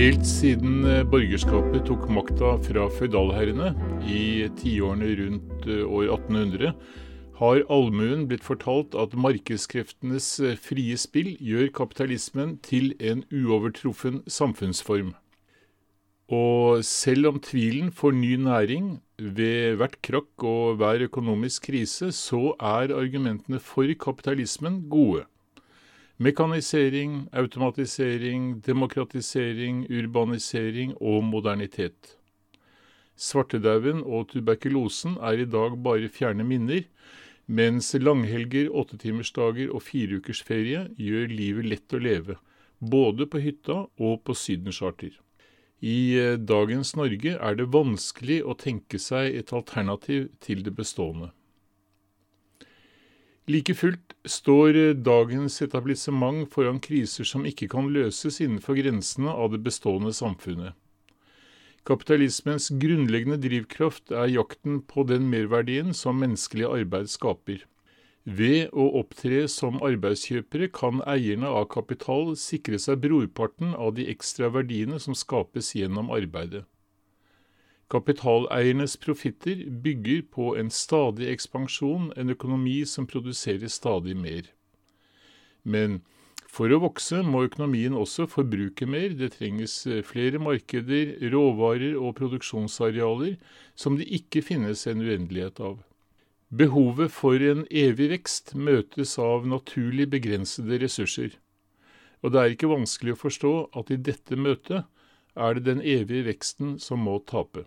Helt 0.00 0.24
siden 0.24 0.84
eh, 0.88 1.02
borgerskapet 1.04 1.82
tok 1.84 2.06
makta 2.08 2.54
fra 2.64 2.86
føydalherrene 2.88 3.66
i 4.08 4.46
tiårene 4.56 5.10
rundt 5.18 5.66
eh, 5.68 5.82
år 5.84 6.14
1800, 6.14 6.70
har 7.36 7.60
allmuen 7.68 8.22
blitt 8.30 8.46
fortalt 8.46 8.96
at 8.96 9.12
markedskreftenes 9.12 10.28
eh, 10.40 10.54
frie 10.56 10.96
spill 10.96 11.34
gjør 11.36 11.68
kapitalismen 11.76 12.54
til 12.64 12.94
en 12.96 13.26
uovertruffen 13.28 14.22
samfunnsform. 14.24 15.10
Og 16.32 16.80
selv 16.88 17.34
om 17.34 17.42
tvilen 17.44 17.92
får 17.92 18.16
ny 18.22 18.38
næring 18.46 18.88
ved 19.20 19.76
hvert 19.82 20.00
krakk 20.00 20.48
og 20.48 20.80
hver 20.80 21.04
økonomisk 21.10 21.68
krise, 21.68 22.08
så 22.08 22.54
er 22.56 22.96
argumentene 22.96 23.60
for 23.60 23.92
kapitalismen 24.00 24.80
gode. 24.88 25.26
Mekanisering, 26.20 27.30
automatisering, 27.32 28.58
demokratisering, 28.60 29.86
urbanisering 29.88 30.90
og 31.00 31.22
modernitet. 31.24 32.18
Svartedauden 33.16 34.02
og 34.04 34.26
tuberkulosen 34.28 35.14
er 35.16 35.40
i 35.40 35.46
dag 35.48 35.78
bare 35.80 36.10
fjerne 36.12 36.44
minner, 36.44 36.84
mens 37.48 37.94
langhelger, 37.96 38.68
åttetimersdager 38.68 39.72
og 39.72 39.80
fireukersferie 39.86 40.84
gjør 41.00 41.32
livet 41.32 41.70
lett 41.72 41.96
å 41.96 42.02
leve, 42.04 42.36
både 42.78 43.24
på 43.24 43.40
hytta 43.40 43.80
og 43.88 44.20
på 44.20 44.36
sydencharter. 44.36 45.16
I 45.80 45.98
eh, 46.20 46.36
dagens 46.36 46.98
Norge 47.00 47.38
er 47.40 47.56
det 47.56 47.70
vanskelig 47.72 48.42
å 48.44 48.60
tenke 48.60 49.00
seg 49.00 49.40
et 49.40 49.56
alternativ 49.56 50.28
til 50.44 50.60
det 50.68 50.76
bestående. 50.76 51.32
Like 53.50 53.74
fullt 53.74 54.12
står 54.30 54.76
dagens 55.02 55.56
etablissement 55.64 56.46
foran 56.52 56.76
kriser 56.84 57.26
som 57.26 57.46
ikke 57.48 57.66
kan 57.72 57.88
løses 57.90 58.36
innenfor 58.44 58.76
grensene 58.78 59.32
av 59.32 59.50
det 59.54 59.58
bestående 59.64 60.12
samfunnet. 60.14 60.76
Kapitalismens 61.88 62.68
grunnleggende 62.78 63.40
drivkraft 63.42 64.12
er 64.14 64.30
jakten 64.30 64.78
på 64.86 65.02
den 65.08 65.26
merverdien 65.32 65.90
som 65.96 66.20
menneskelig 66.22 66.68
arbeid 66.68 67.10
skaper. 67.10 67.64
Ved 68.22 68.70
å 68.76 68.86
opptre 69.00 69.46
som 69.50 69.80
arbeidskjøpere 69.82 70.68
kan 70.76 71.00
eierne 71.08 71.50
av 71.50 71.70
kapital 71.74 72.36
sikre 72.38 72.78
seg 72.78 73.00
brorparten 73.02 73.72
av 73.74 73.96
de 73.96 74.06
ekstra 74.12 74.52
verdiene 74.54 75.00
som 75.02 75.16
skapes 75.16 75.72
gjennom 75.74 76.12
arbeidet. 76.14 76.68
Kapitaleiernes 77.90 78.94
profitter 79.02 79.64
bygger 79.82 80.22
på 80.30 80.52
en 80.60 80.68
stadig 80.70 81.26
ekspansjon, 81.32 82.12
en 82.14 82.30
økonomi 82.30 82.84
som 82.86 83.08
produserer 83.10 83.66
stadig 83.66 84.14
mer. 84.14 84.46
Men 85.64 85.98
for 86.46 86.70
å 86.70 86.80
vokse 86.82 87.20
må 87.26 87.44
økonomien 87.48 87.96
også 87.98 88.28
forbruke 88.30 88.86
mer, 88.86 89.12
det 89.18 89.32
trenges 89.36 89.74
eh, 89.86 90.04
flere 90.06 90.38
markeder, 90.42 91.16
råvarer 91.34 91.98
og 91.98 92.14
produksjonsarealer 92.18 93.36
som 93.78 93.98
det 93.98 94.06
ikke 94.20 94.42
finnes 94.46 94.86
en 94.90 95.02
uendelighet 95.02 95.58
av. 95.62 95.80
Behovet 96.50 97.10
for 97.14 97.42
en 97.46 97.66
evig 97.70 98.08
vekst 98.14 98.54
møtes 98.54 99.16
av 99.22 99.46
naturlig 99.50 100.08
begrensede 100.14 100.80
ressurser. 100.82 101.36
Og 102.22 102.34
det 102.34 102.40
er 102.40 102.54
ikke 102.54 102.70
vanskelig 102.70 103.14
å 103.14 103.22
forstå 103.26 103.52
at 103.82 103.90
i 103.94 103.98
dette 104.10 104.38
møtet 104.38 104.86
er 105.38 105.54
det 105.58 105.66
den 105.68 105.82
evige 105.82 106.26
veksten 106.30 106.78
som 106.82 107.06
må 107.06 107.20
tape. 107.26 107.66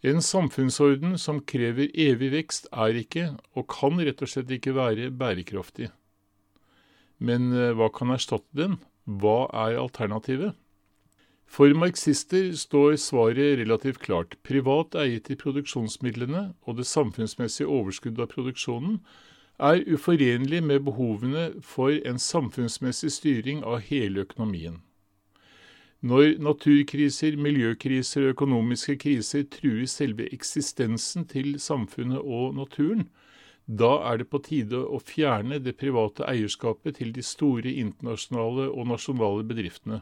En 0.00 0.22
samfunnsorden 0.24 1.18
som 1.20 1.42
krever 1.44 1.90
evig 1.92 2.30
vekst, 2.32 2.70
er 2.72 2.96
ikke, 2.96 3.26
og 3.52 3.66
kan 3.68 4.00
rett 4.00 4.22
og 4.24 4.30
slett 4.32 4.52
ikke 4.56 4.72
være, 4.72 5.10
bærekraftig. 5.12 5.90
Men 7.20 7.52
eh, 7.52 7.74
hva 7.76 7.90
kan 7.92 8.14
erstatte 8.14 8.56
den? 8.56 8.78
Hva 9.04 9.44
er 9.52 9.76
alternativet? 9.76 10.56
For 11.50 11.74
marxister 11.74 12.52
står 12.56 12.96
svaret 13.02 13.58
relativt 13.58 14.00
klart. 14.00 14.38
Privat 14.46 14.94
eie 14.94 15.18
til 15.20 15.36
produksjonsmidlene 15.36 16.44
og 16.62 16.78
det 16.78 16.86
samfunnsmessige 16.86 17.68
overskuddet 17.68 18.22
av 18.24 18.30
produksjonen 18.32 19.00
er 19.60 19.82
uforenlig 19.90 20.62
med 20.64 20.86
behovene 20.86 21.50
for 21.60 21.92
en 21.92 22.22
samfunnsmessig 22.22 23.10
styring 23.12 23.64
av 23.66 23.82
hele 23.90 24.24
økonomien. 24.24 24.78
Når 26.00 26.38
naturkriser, 26.40 27.34
miljøkriser 27.36 28.24
og 28.24 28.34
økonomiske 28.34 28.94
kriser 29.02 29.44
truer 29.52 29.84
selve 29.90 30.30
eksistensen 30.32 31.26
til 31.28 31.58
samfunnet 31.60 32.22
og 32.24 32.54
naturen, 32.56 33.10
da 33.68 33.90
er 34.08 34.22
det 34.22 34.30
på 34.32 34.40
tide 34.42 34.80
å 34.80 34.98
fjerne 35.04 35.60
det 35.60 35.76
private 35.78 36.24
eierskapet 36.26 36.96
til 36.98 37.12
de 37.12 37.22
store 37.22 37.76
internasjonale 37.84 38.70
og 38.72 38.88
nasjonale 38.88 39.44
bedriftene, 39.46 40.00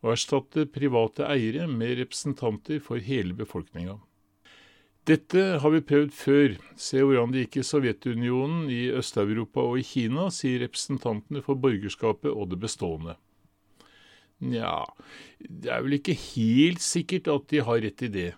og 0.00 0.14
erstatte 0.16 0.64
private 0.72 1.28
eiere 1.28 1.68
med 1.68 1.98
representanter 2.00 2.80
for 2.80 3.04
hele 3.04 3.36
befolkninga. 3.36 4.00
Dette 5.04 5.42
har 5.60 5.72
vi 5.72 5.84
prøvd 5.84 6.10
før. 6.16 6.56
Se 6.80 7.00
hvordan 7.04 7.32
det 7.32 7.44
gikk 7.44 7.60
i 7.60 7.68
Sovjetunionen, 7.68 8.68
i 8.72 8.88
Øst-Europa 8.96 9.62
og 9.68 9.80
i 9.80 9.84
Kina, 9.84 10.30
sier 10.32 10.64
representantene 10.64 11.44
for 11.44 11.60
borgerskapet 11.60 12.32
og 12.32 12.52
det 12.52 12.60
bestående. 12.64 13.20
Nja, 14.40 14.86
det 15.38 15.68
er 15.68 15.82
vel 15.84 15.98
ikke 15.98 16.16
helt 16.16 16.80
sikkert 16.80 17.28
at 17.28 17.50
de 17.52 17.60
har 17.66 17.82
rett 17.84 18.04
i 18.06 18.08
det. 18.12 18.30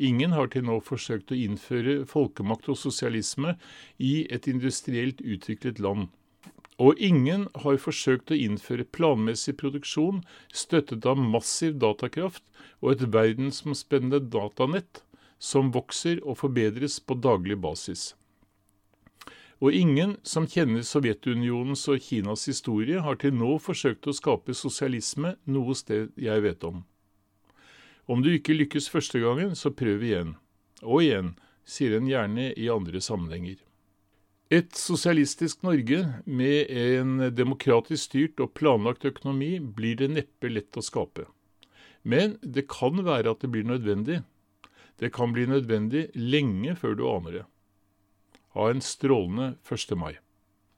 Ingen 0.00 0.32
har 0.36 0.48
til 0.52 0.64
nå 0.64 0.78
forsøkt 0.84 1.32
å 1.32 1.36
innføre 1.36 2.04
folkemakt 2.08 2.68
og 2.72 2.78
sosialisme 2.80 3.56
i 4.00 4.26
et 4.32 4.48
industrielt 4.48 5.20
utviklet 5.20 5.80
land. 5.80 6.08
Og 6.80 6.96
ingen 6.96 7.48
har 7.64 7.76
forsøkt 7.80 8.32
å 8.32 8.38
innføre 8.38 8.88
planmessig 8.96 9.58
produksjon 9.60 10.22
støttet 10.52 11.04
av 11.04 11.20
massiv 11.20 11.76
datakraft 11.82 12.44
og 12.80 12.94
et 12.94 13.04
verdensomspennende 13.12 14.22
datanett 14.32 15.02
som 15.40 15.72
vokser 15.76 16.22
og 16.24 16.40
forbedres 16.40 16.96
på 17.04 17.16
daglig 17.20 17.60
basis. 17.60 18.14
Og 19.60 19.76
ingen 19.76 20.14
som 20.24 20.46
kjenner 20.48 20.84
Sovjetunionens 20.86 21.82
og 21.92 22.00
Kinas 22.00 22.46
historie, 22.48 23.02
har 23.04 23.18
til 23.20 23.34
nå 23.36 23.58
forsøkt 23.60 24.08
å 24.08 24.16
skape 24.16 24.56
sosialisme 24.56 25.34
noe 25.44 25.76
sted 25.76 26.14
jeg 26.16 26.44
vet 26.46 26.64
om. 26.64 26.84
Om 28.08 28.24
du 28.24 28.32
ikke 28.32 28.56
lykkes 28.56 28.88
første 28.88 29.20
gangen, 29.20 29.52
så 29.54 29.70
prøv 29.70 30.02
igjen. 30.02 30.32
Og 30.80 31.04
igjen, 31.04 31.34
sier 31.68 31.98
en 31.98 32.08
gjerne 32.08 32.48
i 32.56 32.70
andre 32.72 33.02
sammenhenger. 33.04 33.60
Et 34.50 34.72
sosialistisk 34.74 35.60
Norge 35.62 36.00
med 36.26 36.72
en 36.74 37.28
demokratisk 37.30 38.08
styrt 38.08 38.40
og 38.42 38.56
planlagt 38.58 39.04
økonomi 39.06 39.58
blir 39.60 40.00
det 40.00 40.08
neppe 40.16 40.50
lett 40.50 40.74
å 40.74 40.82
skape. 40.82 41.28
Men 42.02 42.34
det 42.42 42.64
kan 42.72 43.04
være 43.06 43.30
at 43.30 43.44
det 43.44 43.52
blir 43.52 43.68
nødvendig. 43.68 44.22
Det 44.98 45.12
kan 45.14 45.36
bli 45.36 45.44
nødvendig 45.46 46.08
lenge 46.16 46.74
før 46.80 46.96
du 46.98 47.06
aner 47.12 47.36
det. 47.38 47.46
Ha 48.54 48.70
en 48.70 48.80
strålende 48.80 49.54
1. 49.62 49.96
mai. 49.96 50.18